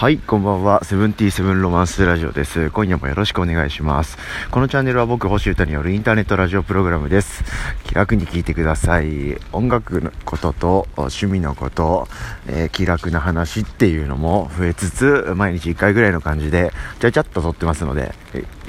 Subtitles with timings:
[0.00, 0.82] はい、こんばんは。
[0.82, 2.70] セブンティーセブンロマンスラジオです。
[2.70, 4.16] 今夜もよろしくお願いします。
[4.50, 7.44] このチャンネルは僕、星歌によるインターネットラジオプログラムです。
[7.90, 9.36] 気楽に聴いてください。
[9.50, 12.06] 音楽のことと趣味のこと、
[12.46, 16.70] えー、気楽な話っていうのも増えつつ、毎日1回ぐらいの感じで、
[17.00, 18.14] ちゃちゃっと撮ってますので、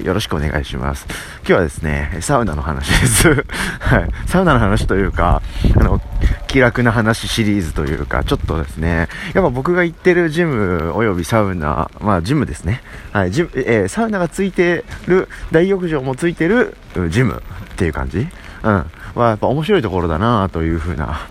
[0.04, 1.06] よろしくお願いします。
[1.42, 3.46] 今日はですね、サウナの話です。
[3.78, 4.10] はい。
[4.26, 5.44] サウナの話というか、
[5.76, 6.02] あの、
[6.48, 12.82] 気楽な話シリーズというか、ちょっとですね、やっぱ僕が行ってるジムおよびサウナ、まあジムですね。
[13.12, 16.76] はい、ジム、えー、サウナがついてる、大浴場もついてる
[17.10, 18.28] ジムっていう感じ
[18.64, 18.86] うん。
[19.16, 21.28] はやっぱ面白いところだなというふうな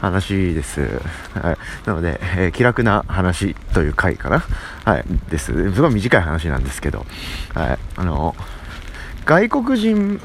[0.00, 0.80] 話です。
[1.34, 1.86] はい。
[1.86, 4.44] なので、えー、気楽な話という回かな
[4.84, 5.04] はい。
[5.30, 5.72] です。
[5.72, 7.06] すごい短い話なんですけど、
[7.54, 7.78] はい。
[7.96, 8.34] あの、
[9.24, 10.20] 外国人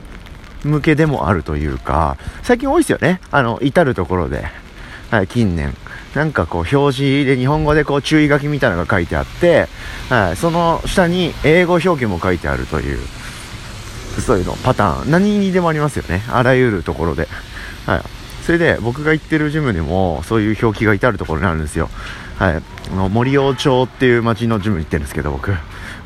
[0.64, 3.22] 向けでもあるというか、最近多いですよね。
[3.32, 4.48] あの、至るところで。
[5.12, 5.74] はい、近年。
[6.16, 9.68] なんかこう、表示で日本語でこう、注意書きみたいなのが書いてあって、
[10.10, 13.00] はい、その下に英語表記も書いてあるという、
[14.22, 15.12] そういうの、パターン。
[15.12, 16.24] 何にでもありますよね。
[16.30, 17.28] あらゆるところで。
[17.86, 18.02] はい。
[18.44, 21.90] それで、僕が行ってるジムにも、そういう表記が至るところにあるんですよ。
[22.38, 22.56] はい。
[22.56, 25.54] あの、森王町っていう町のジムに行ってるんですけど、僕。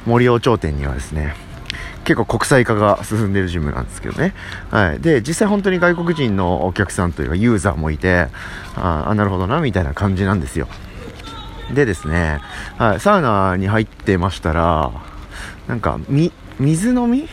[0.05, 1.35] 森王町店にはですね、
[2.03, 4.33] 結構国際化が進んでるジムなんですけどね。
[4.71, 4.99] はい。
[4.99, 8.27] で、実際本当に外国人のお客さんというかユーザーもいて、
[8.75, 10.67] ああ、なるほどな、みたいな感じなんですよ。
[11.73, 12.39] でですね、
[12.77, 14.91] はい、サウナに入ってましたら、
[15.67, 17.29] なんか、み、水飲み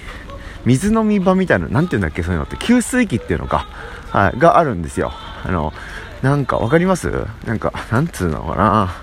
[0.69, 3.66] 水飲み場みたいな、なんて言うんだっけ、そういうのって、給水器っていうのか、
[4.11, 5.12] はい、があるんですよ。
[5.44, 5.72] あの、
[6.20, 7.10] なんか、わかります？
[7.47, 8.94] なんか、なんつうのかな。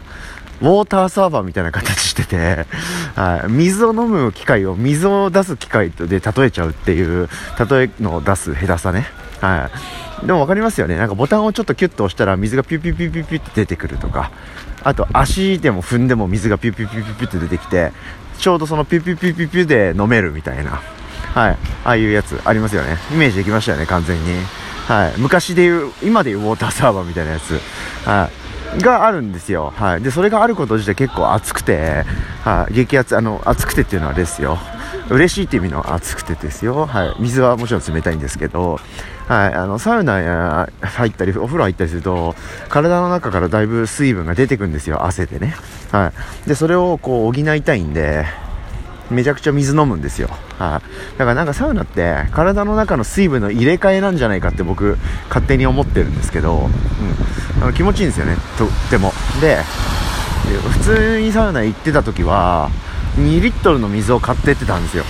[0.61, 2.65] ウォーターサーバーみたいな形してて、
[3.15, 7.27] はい、水を飲む機械を水を出す機械で例えちゃうっていう、
[7.69, 9.07] 例えの出す下手さね。
[9.41, 9.69] は
[10.23, 10.25] い。
[10.25, 10.95] でも分かりますよね。
[10.95, 14.31] なんかボタンをちょっとキュッと押したら水がピュピュピュピュピュって出てくるとか、
[14.83, 17.91] あと足でも踏んでも水がピュピュピュピュピュって出てきて、
[18.37, 20.81] ちょうどそのピュピュピュピュピュで飲めるみたいな。
[21.35, 21.57] はい。
[21.83, 22.97] ああいうやつありますよね。
[23.11, 24.39] イメージできましたよね、完全に。
[24.87, 25.13] はい。
[25.17, 27.59] 昔で言う、今で言うウォーターサーバーみたいなやつ。
[28.05, 28.29] は
[28.77, 28.81] い。
[28.81, 29.73] があるんですよ。
[29.75, 30.01] はい。
[30.01, 32.05] で、それがあること自体結構熱くて、
[32.43, 32.73] はい。
[32.73, 34.57] 激熱、あの、熱くてっていうのはですよ。
[35.09, 36.85] 嬉しいっていう意味の熱くてですよ。
[36.85, 37.15] はい。
[37.19, 38.79] 水はもちろん冷たいんですけど、
[39.27, 39.53] はい。
[39.53, 42.33] あの、サウナ入ったり、お風呂入ったりすると、
[42.69, 45.05] 体の中からだいぶ水分が出てくるんですよ。
[45.05, 45.55] 汗でね。
[45.91, 46.13] は
[46.45, 46.47] い。
[46.47, 48.25] で、それをこう補いたいんで、
[49.11, 50.29] めちゃくちゃ水飲むんですよ。
[50.57, 54.97] はい、だからなんかサウナって体の中の水分の入れ替えなんじゃないかって僕
[55.29, 56.69] 勝手に思ってるんですけど、
[57.57, 59.13] うん、あの気持ちいいんですよね、とっても。
[59.41, 59.59] で、
[60.69, 62.69] 普通にサウナ行ってた時は
[63.17, 65.03] 2リットルの水を買ってってたんですよ。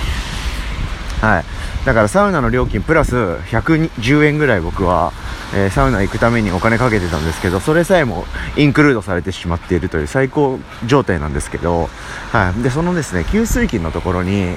[1.22, 1.54] はい。
[1.85, 5.13] だからサウナの料金プラス110円ぐらい僕は
[5.53, 8.25] えー、サウナ行くためにお金かけてたんですけど、それさえも
[8.57, 11.90] インクルードされてしまっているという最高状態なんですけど、
[12.31, 12.63] はい。
[12.63, 14.56] で、そのですね、給水器のところに、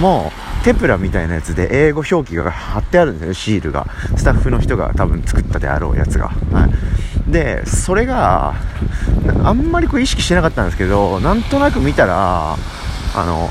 [0.00, 3.86] もう、テプラみたいなやつで英語表記が貼ってあるんですよ、シールが。
[4.16, 6.28] スタッフの人が多分作ったであろうやつが。
[6.52, 6.66] は
[7.28, 7.30] い。
[7.30, 8.54] で、それが、
[9.44, 12.56] あんまりこう意識してなかったんですけど、なんとなく見たら、
[13.14, 13.50] あの、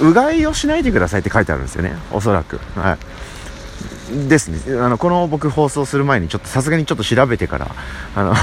[0.00, 2.58] うがいをしないでくださいって書いてあるんですよね、おそらく。
[2.76, 4.28] はい。
[4.28, 4.58] ですね。
[4.80, 7.74] あのこの僕放送する前にちょっとさすがにちょっと調べてから
[8.14, 8.34] あの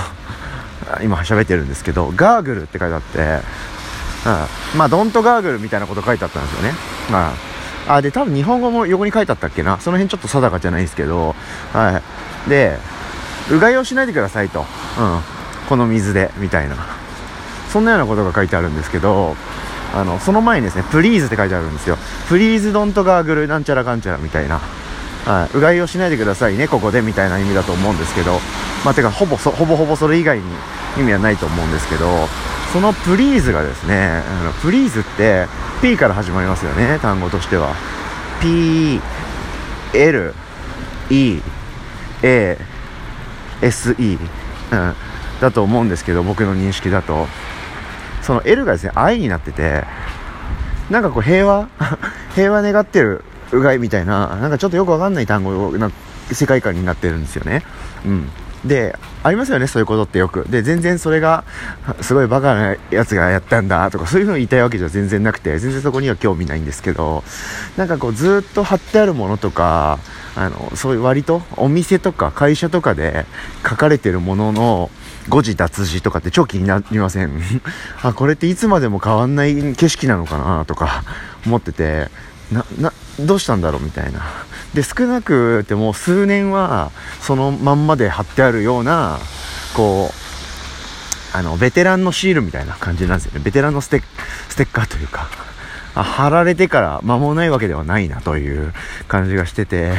[1.04, 6.74] 今喋ってるんですけどガーグルって書いてあって、うん、まあドントガーグルみたいなこと書いてあったんですよね。
[7.12, 7.34] ま
[7.88, 9.80] ああで多分日本語も横に書いてあったっけな。
[9.80, 11.36] その辺ちょっと定かじゃないんですけど
[11.74, 12.02] は
[12.48, 12.50] い。
[12.50, 12.78] で
[13.52, 14.66] うがいをしないでくださいと、
[14.98, 15.22] うん、
[15.68, 16.76] この水でみたいな。
[17.70, 19.36] そんなようなことが書いてあるんですけど
[19.94, 21.98] あのその前にですね、プリーズって書いてあるんですよ。
[22.28, 24.60] プリーズドントガーグルなんちゃらかんちゃらみたいな。
[25.26, 28.40] はい、うがいをしないでくださいね、ここでみたいな意味だと思うんですけど、
[28.84, 30.44] まあ、てかほぼ、ほぼほぼそれ以外に
[30.98, 32.28] 意味はないと思うんですけど、
[32.74, 35.48] そのプリーズがですね、あのプリーズって
[35.82, 37.76] P から始まりますよね、単語としては。
[38.42, 39.00] P、
[39.94, 40.34] L、
[41.10, 41.42] E、
[42.24, 42.58] A、
[43.62, 44.18] S、E、
[44.72, 44.96] うん、
[45.42, 47.28] だと思うんですけど、僕の認識だと。
[48.30, 49.84] その L がですね、I になってて、
[50.92, 51.68] なんかこう平和
[52.36, 55.90] 平和願ってるうがいみたいな、なんかちょっとよくわかんない単語な
[56.32, 57.64] 世界観になってるんですよね。
[58.06, 58.30] うん。
[58.64, 60.46] で、ありますよね、そういうことってよく。
[60.48, 61.44] で、全然それが、
[62.02, 67.24] すごいバカなやつがやったんだとか、そういうのを言いたいわけじゃ全然なくて、全然そこには興味ないんですけど、
[67.78, 69.98] なんかこう、ずっと貼ってあるものとか、
[70.36, 73.26] あの、そういう割と、お店とか会社とかで
[73.68, 74.92] 書かれてるものの、
[75.30, 77.32] 誤字脱字とかって超気になりません？
[78.04, 81.04] あ、これっていつまでも変わんない景色なのかなとか
[81.46, 82.10] 思ってて、
[82.52, 84.22] な、な、どうしたんだろうみたいな。
[84.74, 86.92] で、少なくても数年は
[87.22, 89.20] そのまんまで貼ってあるような、
[89.76, 93.42] こう、あの、ベテランのシールみたいな感じなんですよね。
[93.44, 95.30] ベテランのステッカーというか、
[96.04, 98.74] 貼られてから間もないわけではないなという
[99.08, 99.94] 感じがしてて、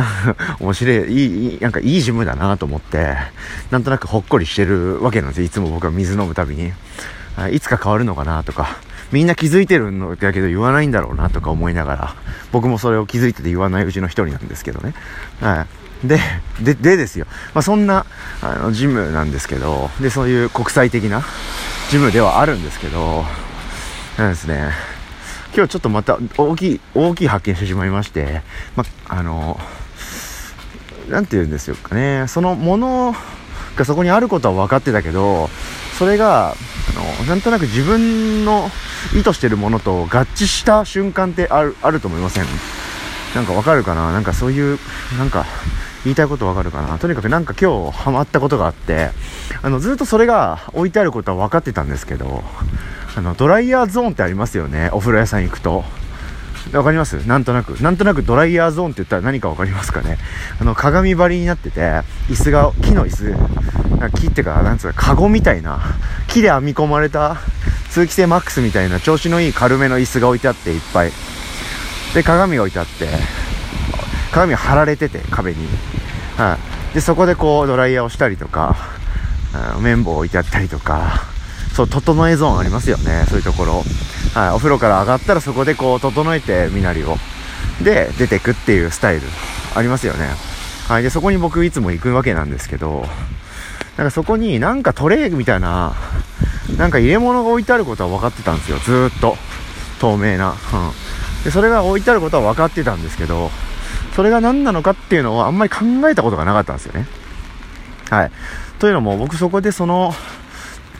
[0.60, 3.16] 面白い、いい、なんかいいジムだなと思って、
[3.70, 5.46] なんとなくほっこりしてるわけなんですよ。
[5.46, 6.72] いつも僕は水飲むたびに。
[7.52, 8.76] いつか変わるのかなとか、
[9.12, 12.14] みんな気づいてるんだけど言わないんだろうなとか思いながら、
[12.52, 14.94] 僕もそれを気づいてて言わないうちの一人なんですけどね。
[15.40, 15.66] は
[16.04, 16.06] い。
[16.06, 16.18] で、
[16.60, 17.26] で、でですよ。
[17.54, 18.06] まあ、そんな、
[18.42, 21.22] あの、ジムなんですけど、で、そういう国際的な
[21.90, 23.24] ジムではあるんですけど、
[24.16, 24.70] なんですね。
[25.54, 28.42] 今日ちょっとまた大きい、大きい発見してしまいまして、
[28.76, 29.58] まあ、の、
[31.08, 33.14] なんて言うんですよかね、そのもの
[33.76, 35.50] がそこにあることは分かってたけど、
[35.98, 36.54] それが、あ
[37.20, 38.70] の、なんとなく自分の
[39.14, 42.44] 意図してるものと合致した瞬間ってある、あると思いません？
[43.34, 44.12] なんかわかるかな？
[44.12, 44.78] なんかそういう、
[45.18, 45.46] なんか、
[46.04, 46.98] 言いたいことわかるかな？
[46.98, 49.10] とにかくなんか今日ハマったことがあって、
[49.62, 52.42] あの、ずっとそれが置いてあることは分かってたんですけど、
[53.16, 54.88] あの、ドライヤーゾーンってありますよね。
[54.92, 55.84] お風呂屋さん行くと。
[56.72, 57.26] わかります？
[57.26, 57.70] なんとなく。
[57.82, 60.18] なんとなくドライヤーゾーンって言ったら何かわかりますかね
[60.60, 61.80] あの、鏡張りになってて、
[62.28, 65.80] 椅子が、木の椅子、木ってか、なんつうか、カゴみたいな、
[66.28, 67.38] 木で編み込まれた
[67.90, 71.12] 通気性マックスみたいな調子のいい軽めの椅子が置いてあっていっぱい。
[72.14, 73.08] で、鏡が置いてあって、
[74.30, 75.66] 鏡貼られてて、壁に。
[76.36, 76.56] は
[76.92, 76.94] い。
[76.94, 78.76] で、そこでこう、ドライヤーをしたりとか、
[79.80, 81.29] 綿棒置いてあったりとか、
[81.74, 83.84] そう、整えゾーンありますよね、そういうところ。
[84.34, 87.18] はい、お風呂から上がったらそこでこう、整えて、身なりを。
[87.82, 89.22] で、出てくっていうスタイル、
[89.74, 90.28] ありますよね。
[90.88, 93.06] はい、で、そこに僕いつも行くわけなんですけど、
[93.96, 95.94] なんかそこになんかトレーみたいな、
[96.76, 99.36] なんか入れ物が置いてあることは分かってたんですよ、ずーっと。
[100.00, 100.50] 透明な。
[100.50, 100.54] うん。
[101.44, 103.50] で、それが置いてあることは分かってたんですけど、
[104.16, 105.78] それが何なのかっていうのをあんまり考
[106.08, 107.06] えたことがなかったんですよね。
[108.10, 108.30] はい。
[108.78, 110.14] というのも僕そこでその、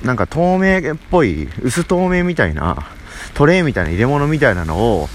[0.04, 2.86] なんか透明っぽい、薄透明みたいな、
[3.34, 5.08] トレイみたいな入れ物みたいなのを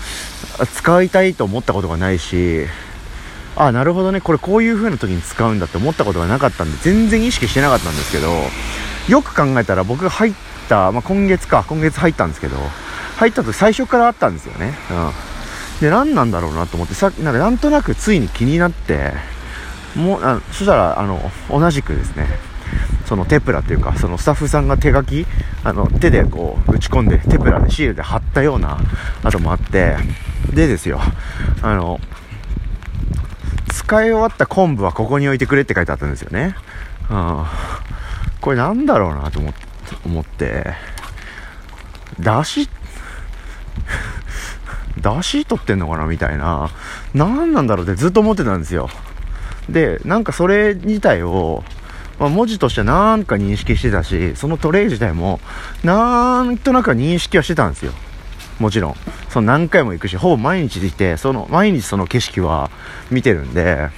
[0.73, 2.65] 使いたいと思ったことがないし、
[3.55, 8.31] あ、なるほどね、これこういう風な時に使うんだって思ったことがなかったんで、全然意識してなかったんですけど、
[9.07, 10.33] よく考えたら僕が入っ
[10.67, 12.57] た、まあ、今月か、今月入ったんですけど、
[13.17, 14.73] 入ったと最初からあったんですよね。
[14.91, 15.11] うん。
[15.81, 19.13] で、何なんだろうなと思って、さなんかなんとなくついに気になって、
[19.95, 22.27] もう、あそしたら、あの、同じくですね、
[23.05, 25.25] そのテプラっていうか、そのスタッフさんが手書き、
[25.63, 28.79] あの、手でこう、打ち込んで、テプラでシールで貼ったような
[29.23, 29.97] 跡もあって、
[30.53, 30.99] でですよ、
[31.61, 31.99] あの、
[33.69, 36.55] 使い終わった昆布はここに置いてくれって書いてあったんですよね。
[37.09, 37.45] うん。
[38.41, 39.59] これなんだろうなと思って、
[40.05, 40.73] 思って、
[42.19, 42.69] だし、
[44.99, 46.69] だし取ってんのかなみたいな。
[47.13, 48.89] 何なんだろうってずっと思ってたんですよ。
[49.69, 51.63] で、なんかそれ自体を、
[52.19, 55.39] まあ、文字としてなんか認識してたし、そのトレイ自体も、
[55.83, 57.91] なんとなく認識はしてたんですよ。
[58.59, 58.95] もちろん。
[59.29, 62.69] その何回も行くし、ほぼ毎日でいて、その、毎日その景色は
[63.11, 63.89] 見てるんで、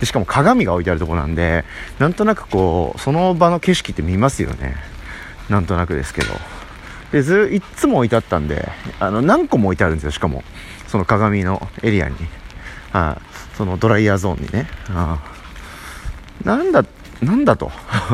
[0.00, 1.64] でしかも鏡が置いてあるとこなんで、
[1.98, 4.76] なんとなくこう、その場の景色って見ますよね。
[5.48, 6.28] なんとなくですけど。
[7.12, 10.44] で、ず、いっつも置いてあったんで、あの、何個も置いてあるんですよ、しかも。
[10.88, 12.16] その鏡のエリアに。
[12.92, 14.68] はい、そのドライヤーゾーンにね。
[14.88, 15.18] あ
[16.44, 16.84] なんだ、
[17.22, 17.70] なんだと。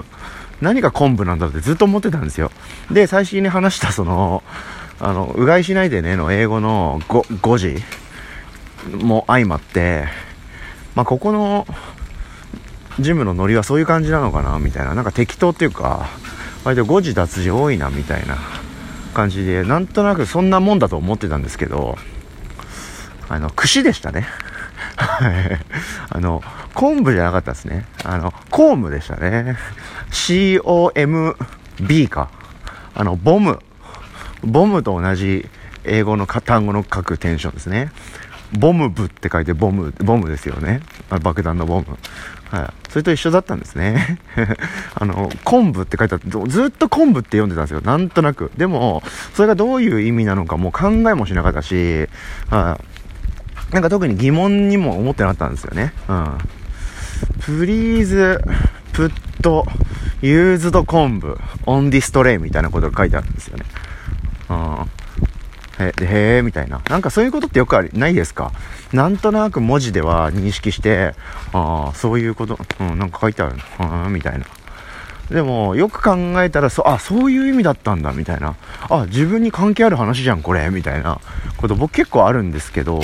[0.61, 2.51] 何が昆布なんだってずっと思ってたんですよ。
[2.91, 4.43] で、最初に話したその、
[5.01, 7.83] あの、うがいしないでねの英語の 5, 5時
[8.97, 10.07] も相まって、
[10.95, 11.67] まあ、ここの
[12.99, 14.95] ジムのノリはそういう感じなのかなみたいな。
[14.95, 16.07] なんか適当っていうか、
[16.65, 18.39] 割と誤字脱字多いなみたいな
[19.13, 21.99] 感じで、なんとなくそんなもんだと思ってたんですけど、
[23.29, 24.27] あの、串でしたね。
[24.97, 25.59] はい
[26.09, 26.43] あの、
[26.77, 27.87] 昆布じゃなかったですね。
[28.05, 29.57] あの、コームでしたね。
[30.13, 32.31] C-O-M-B か。
[32.95, 33.61] あの、ボム。
[34.45, 35.49] ボムと同じ
[35.85, 37.91] 英語の単語の書くテンションですね。
[38.53, 40.83] ボム部って書いてボム、ボムですよね。
[41.23, 41.87] 爆弾のボム。
[42.51, 42.91] はい。
[42.91, 44.21] それと一緒だったんですね。
[44.95, 47.81] あの、昆布って書いてあって、ずっと昆布って読んでたんですよ。
[47.81, 48.53] なんとなく。
[48.59, 49.03] でも、
[49.33, 52.07] それがどういう意味なのかもう考えもしなかったし、
[52.51, 52.79] は
[53.73, 53.73] い。
[53.73, 55.95] なんか特に疑問にも思ってなかったんですよね。
[56.09, 56.39] うん。
[57.41, 58.41] please,
[58.93, 63.65] put, used 昆布、 on this tray みたいなことが書いてあるんですよね。
[64.49, 64.91] うん。
[65.79, 66.81] へ、へえ、みたいな。
[66.89, 68.53] なんかそういうことってよくあり、ないですか？
[68.93, 71.15] なんとなく文字では認識して、
[71.53, 74.47] ああ、そういうこと、うん、なんか書いてあるの、うん、みたいな。
[75.31, 78.55] でも、よく考えたら、そ、あ、そういう意味だったんだ、みたいな。
[78.89, 81.21] あ、自分に関係ある話じゃん、これ、みたいな
[81.57, 83.01] こと僕結構あるんですけど、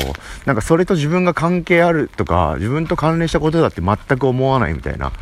[0.46, 5.12] なんかそれと自分が関係あるとか、自分と関連したことだって全く思わないみたいな。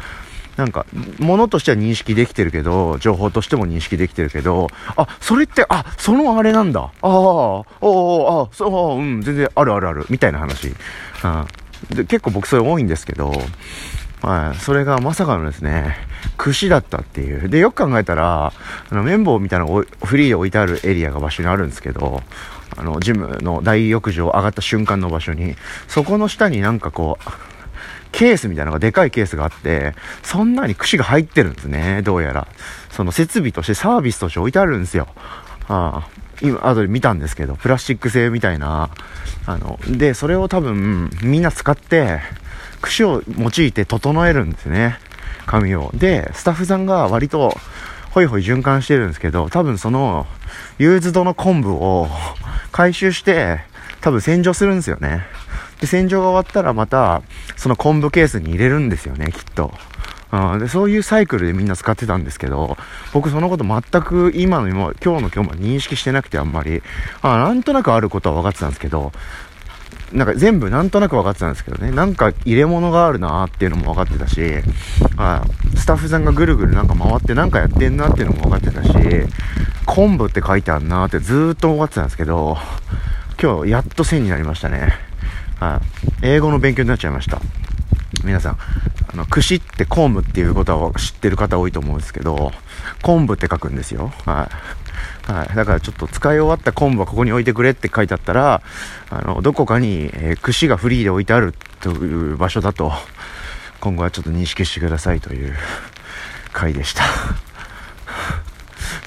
[0.56, 0.84] なんか、
[1.18, 6.80] ものとしては認識できてるけど、情報としても認識できてるけど、あ、それって、あ、そのあれなんだ。
[6.80, 10.68] ああ、おおあ、そう、うん、全然あるあるある、みたいな話。
[10.68, 11.46] うん。
[11.96, 13.32] で、結構僕それ多いんですけど、
[14.22, 15.96] はい、それがまさかのですね、
[16.36, 17.48] 串だったっていう。
[17.48, 18.52] で、よく考えたら、
[18.90, 22.22] あの、綿棒みたいなのフリーで置いてあるエリアが場所にあるんですけど、
[22.76, 25.56] あの、ジムの大浴場上がった瞬間の場所に、
[25.88, 27.30] そこの下になんかこう、
[28.12, 32.46] ケースみたいなのがでかいケースがあって、そんなに串が入ってるんですね、どうやら。
[32.90, 35.08] その設備としてサービスとして置いてあるんですよ。
[35.68, 36.08] ああ
[36.42, 38.90] 今、後で見たんですけど、プラスチック製みたいな、
[39.46, 42.20] あの、で、それを多分、みんな使って、
[42.80, 44.98] 串を用いて整えるんですね。
[45.46, 45.90] 髪を。
[45.94, 47.56] で、スタッフさんが割と、
[48.10, 50.26] ホイホイ循環してるんですけど、多分その、
[50.78, 52.08] ユーズドの昆布を
[52.72, 53.60] 回収して、
[54.00, 55.24] 多分洗浄するんですよね。
[55.80, 57.22] で、洗浄が終わったらまた、
[57.56, 59.72] その昆布ケースに入れるんですよね、きっと。
[60.32, 62.76] うん、でそういうサイクルでみんな使ってたんですけど、
[63.12, 66.82] 僕そのこと全く今の今、今日の今日も認識してなくてあんまり、
[67.22, 69.12] あなんとなくあることは分かってたんですけど、
[70.12, 74.40] なんか全部なんとなく分かってたんですけどね、なんか入れ物があるなーっていうのも分かってたし、
[75.16, 78.92] はい、スタッフさんがぐるぐるなんか回ってなんかやってんなっていうのも分かってたし、
[79.86, 82.56] 昆布って書いてあるなーってずーっと分かってたんですけど、
[83.40, 84.94] 今日やっと線になりましたね。
[85.58, 85.80] は
[86.22, 86.26] い。
[86.26, 87.40] 英語の勉強になっちゃいました。
[88.24, 88.58] 皆さん、
[89.12, 92.52] あの、串って昆布っていうことは知ってる方多いと思うんですけど、
[93.02, 94.12] 昆布って書くんですよ。
[94.26, 94.50] は
[95.28, 95.32] い。
[95.32, 95.54] はい。
[95.54, 98.62] だからちょっと使い終わった昆布はここに置いてくれって書いてあったら、
[99.10, 102.92] あの、どこかに、えー、串がフリーで置いてあるという場所だと、
[103.80, 105.54] 今後はちょっと認識してくださいという
[106.52, 107.49] 回でした。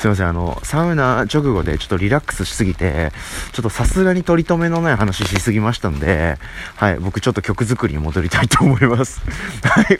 [0.04, 3.14] すいません、あの、サウナ直後でちょっとリラックスしすぎて、
[3.54, 6.38] ちょっとさすがに取り留めのない話しすぎましたんで、
[6.76, 9.22] はい、僕ちょっと曲作りに戻りたいと思います。
[9.64, 10.00] はい。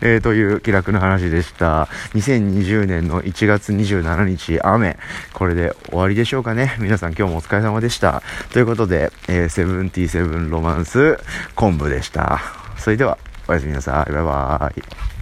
[0.00, 1.90] えー、という気楽な話でした。
[2.14, 4.96] 2020年の1月27日、雨。
[5.34, 6.74] これで終わりでしょうかね。
[6.78, 8.22] 皆さん今日もお疲れ様でした。
[8.50, 11.18] ということで、えー、セブンティセブンロマンス、
[11.54, 12.40] 昆布でした。
[12.78, 14.10] それでは、おやすみなさい。
[14.10, 15.13] バイバーイ。